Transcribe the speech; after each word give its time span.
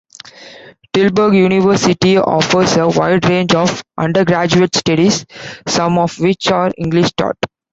Tilburg 0.95 1.35
University 1.37 2.17
offers 2.17 2.75
a 2.75 2.89
wide 2.89 3.23
range 3.29 3.53
of 3.53 3.83
undergraduate 3.99 4.75
studies, 4.75 5.27
some 5.67 5.99
of 5.99 6.19
which 6.19 6.47
are 6.49 6.71
English-taught. 6.75 7.37